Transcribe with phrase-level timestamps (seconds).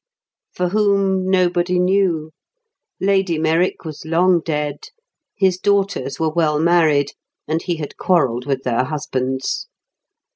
[0.51, 2.31] For whom, nobody knew.
[2.99, 4.77] Lady Merrick was long dead.
[5.35, 7.11] His daughters were well married,
[7.47, 9.67] and he had quarrelled with their husbands.